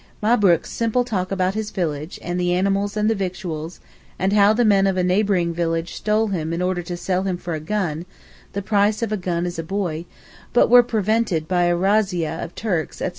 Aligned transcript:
Mabrook's 0.19 0.71
simple 0.71 1.03
talk 1.03 1.31
about 1.31 1.53
his 1.53 1.69
village, 1.69 2.17
and 2.23 2.39
the 2.41 2.53
animals 2.55 2.97
and 2.97 3.07
the 3.07 3.13
victuals; 3.13 3.79
and 4.17 4.33
how 4.33 4.51
the 4.51 4.65
men 4.65 4.87
of 4.87 4.97
a 4.97 5.03
neighbouring 5.03 5.53
village 5.53 5.93
stole 5.93 6.29
him 6.29 6.51
in 6.53 6.59
order 6.59 6.81
to 6.81 6.97
sell 6.97 7.21
him 7.21 7.37
for 7.37 7.53
a 7.53 7.59
gun 7.59 8.07
(the 8.53 8.63
price 8.63 9.03
of 9.03 9.11
a 9.11 9.15
gun 9.15 9.45
is 9.45 9.59
a 9.59 9.63
boy), 9.63 10.05
but 10.53 10.71
were 10.71 10.81
prevented 10.81 11.47
by 11.47 11.65
a 11.65 11.75
razzia 11.77 12.43
of 12.43 12.55
Turks, 12.55 12.99
etc. 12.99 13.09